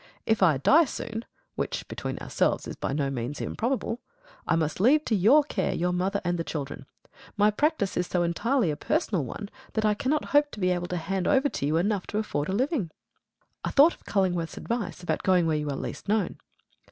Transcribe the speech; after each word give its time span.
If 0.25 0.41
I 0.41 0.57
die 0.57 0.85
soon 0.85 1.25
(which, 1.53 1.87
between 1.87 2.17
ourselves, 2.17 2.67
is 2.67 2.75
by 2.75 2.91
no 2.91 3.11
means 3.11 3.39
improbable), 3.39 3.99
I 4.47 4.55
must 4.55 4.79
leave 4.79 5.05
to 5.05 5.15
your 5.15 5.43
care 5.43 5.75
your 5.75 5.93
mother 5.93 6.21
and 6.25 6.39
the 6.39 6.43
children. 6.43 6.87
My 7.37 7.51
practice 7.51 7.95
is 7.95 8.07
so 8.07 8.23
entirely 8.23 8.71
a 8.71 8.75
personal 8.75 9.23
one 9.23 9.47
that 9.73 9.85
I 9.85 9.93
cannot 9.93 10.25
hope 10.33 10.49
to 10.53 10.59
be 10.59 10.71
able 10.71 10.87
to 10.87 10.97
hand 10.97 11.27
over 11.27 11.49
to 11.49 11.67
you 11.67 11.77
enough 11.77 12.07
to 12.07 12.17
afford 12.17 12.49
a 12.49 12.51
living." 12.51 12.89
I 13.63 13.69
thought 13.69 13.93
of 13.93 14.03
Cullingworth's 14.05 14.57
advice 14.57 15.03
about 15.03 15.21
going 15.21 15.45
where 15.45 15.57
you 15.57 15.69
are 15.69 15.75
least 15.75 16.07
known. 16.09 16.39